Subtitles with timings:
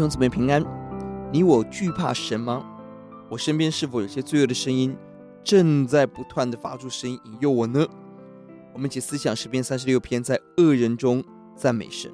[0.00, 0.64] 兄姊妹平安，
[1.30, 2.64] 你我惧怕神吗？
[3.28, 4.96] 我身边是否有些罪恶的声音
[5.44, 7.86] 正在不断地发出声音引诱我呢？
[8.72, 11.22] 我们一起思想诗篇三十六篇，在恶人中
[11.54, 12.10] 赞美神。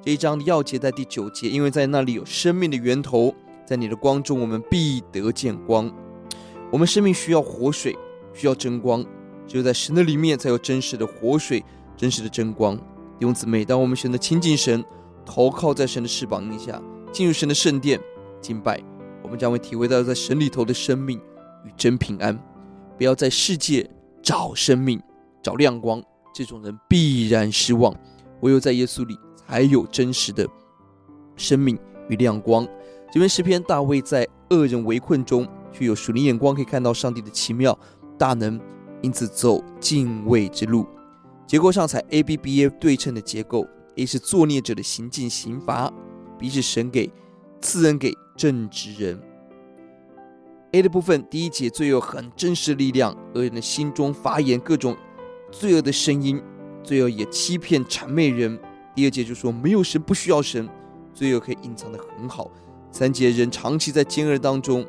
[0.00, 3.34] 这一章的钥节在第九节，因为在那里有生命的源头，
[3.66, 5.92] 在你的光中我们必得见光。
[6.70, 7.98] 我们生命需要活水，
[8.32, 9.04] 需要真光，
[9.48, 11.64] 只有在神的里面才有真实的活水，
[11.96, 12.76] 真实的真光。
[12.76, 14.84] 弟兄姊妹，当我们选择亲近神，
[15.24, 16.80] 投靠在神的翅膀荫下，
[17.12, 18.00] 进入神的圣殿
[18.40, 18.82] 敬拜，
[19.22, 21.18] 我们将会体会到在神里头的生命
[21.64, 22.38] 与真平安。
[22.98, 23.88] 不要在世界
[24.22, 25.00] 找生命、
[25.42, 26.02] 找亮光，
[26.34, 27.94] 这种人必然失望。
[28.40, 30.46] 唯有在耶稣里，才有真实的
[31.36, 31.78] 生命
[32.08, 32.66] 与亮光。
[33.12, 37.78] 这篇诗篇，大卫在恶人围困中，却有属灵眼光，可以看到上帝的奇妙
[38.18, 38.60] 大能，
[39.00, 40.86] 因此走敬畏之路。
[41.46, 43.66] 结构上采 A B B A 对称的结构。
[43.96, 45.92] A 是作孽者的行径刑罚
[46.38, 47.12] ，B 是神给
[47.60, 49.20] 赐恩给正直人。
[50.72, 54.96] A 的部分，第一节罪恶很真实的力量，恶人的心中发言各种
[55.50, 56.42] 罪恶的声音，
[56.82, 58.58] 罪恶也欺骗谄媚人。
[58.94, 60.66] 第二节就说没有神不需要神，
[61.12, 62.50] 罪恶可以隐藏得很好。
[62.90, 64.86] 三节人长期在奸恶当中，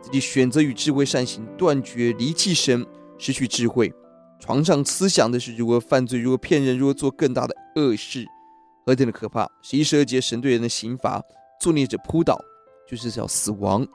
[0.00, 2.86] 自己选择与智慧善行断绝，离弃神，
[3.18, 3.92] 失去智慧，
[4.38, 8.24] 床上思想的是如何犯罪，如何骗人，如何做更大的恶事。
[8.86, 9.50] 何等的可怕！
[9.62, 11.22] 十一、十二节，神对人的刑罚，
[11.60, 12.38] 作孽者扑倒，
[12.86, 13.86] 就是叫死亡。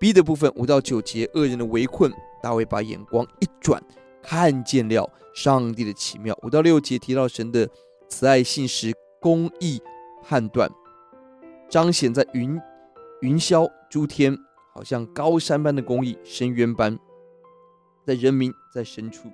[0.00, 3.82] B 的部分，五到九节，恶人的围困，大卫把眼光一转，
[4.22, 6.38] 看见了上帝的奇妙。
[6.42, 7.68] 五到六节提到神的
[8.08, 9.80] 慈爱、信实、公义、
[10.22, 10.70] 判断，
[11.68, 12.58] 彰显在云
[13.20, 14.36] 云霄诸天，
[14.72, 16.98] 好像高山般的公义，深渊般
[18.06, 19.30] 在人民在深处。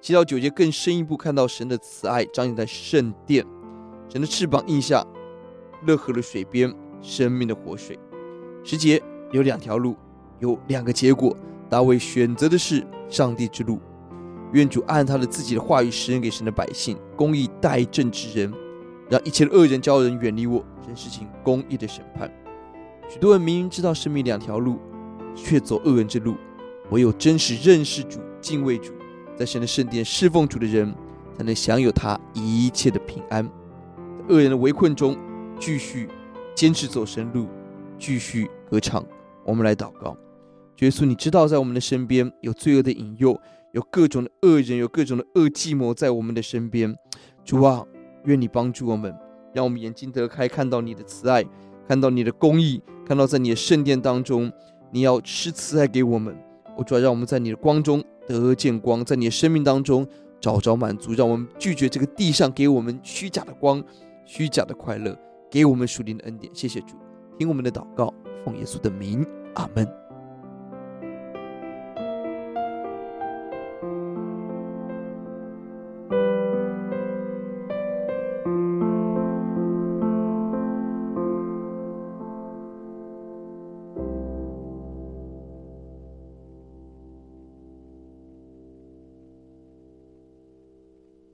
[0.00, 3.44] 七到九节更深一步看到神的慈爱，彰显在圣殿。
[4.10, 5.06] 神的翅膀印下，
[5.86, 7.96] 乐河的水边，生命的活水。
[8.64, 9.00] 时节
[9.30, 9.94] 有两条路，
[10.40, 11.36] 有两个结果。
[11.68, 13.78] 大卫选择的是上帝之路。
[14.52, 18.52] 愿主按他的自己的话语施恩给神的百姓，公义待正直人，
[19.08, 22.28] 让一切的恶人骄傲人远离我，真实行公义的审判。
[23.08, 24.80] 许多人明明知道生命两条路，
[25.36, 26.34] 却走恶人之路。
[26.90, 28.92] 唯有真实认识主、敬畏主，
[29.36, 30.92] 在神的圣殿侍奉主的人，
[31.38, 33.48] 才能享有他一切的平安。
[34.28, 35.16] 恶人的围困中，
[35.58, 36.08] 继续
[36.54, 37.46] 坚持走神路，
[37.98, 39.04] 继续歌唱。
[39.44, 40.16] 我们来祷告：
[40.80, 43.38] 耶稣，你知道在我们的身边有罪恶的引诱，
[43.72, 46.94] 有各种的恶人，有各种的恶计谋在我们的身边。
[47.44, 47.84] 主啊，
[48.24, 49.14] 愿你帮助我们，
[49.52, 51.44] 让我们眼睛得开，看到你的慈爱，
[51.88, 54.52] 看到你的公义，看到在你的圣殿当中，
[54.92, 56.36] 你要施慈爱给我们。
[56.76, 60.06] 我主啊，让我们在你的光中得见光，在你的生命当中
[60.40, 63.82] 找着满足，让我们拒绝这个地上给我们虚假的光。
[64.32, 65.18] 虚假的快乐，
[65.50, 66.54] 给我们属灵的恩典。
[66.54, 66.94] 谢谢主，
[67.36, 68.14] 听我们的祷告，
[68.44, 69.26] 奉耶稣的名，
[69.56, 69.84] 阿门。